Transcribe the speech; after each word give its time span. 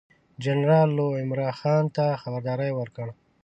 جنرال 0.43 0.89
لو 0.97 1.07
عمرا 1.21 1.49
خان 1.59 1.83
ته 1.95 2.05
خبرداری 2.21 2.71
ورکړ. 2.75 3.07